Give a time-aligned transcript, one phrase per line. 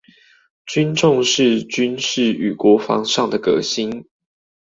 [0.65, 4.07] 均重視軍事與國防上的革新